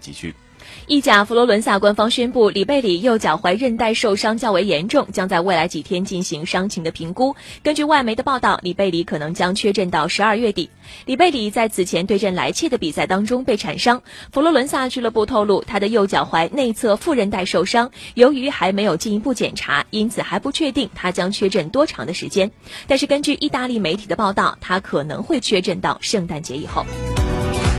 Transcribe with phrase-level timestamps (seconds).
[0.00, 0.34] 继续
[0.86, 7.34] 意甲佛罗伦萨官方宣布，里贝里右脚踝韧带受伤较为严重，将在未来几天进行伤情的评估。
[7.62, 10.68] 根据外媒的报道，里贝里可能将缺阵到十二月底。
[11.06, 14.02] 里贝里在此前对阵莱切的比赛当中被铲伤。
[14.32, 22.50] 佛罗伦萨俱乐部透露，他的右脚踝内侧副韧带受伤，由于还没有进一步检查，因此还不确定他将缺阵多长的时间。
[22.86, 26.84] 但是根据意大利媒体的报道，他可能会缺阵到圣诞节以后。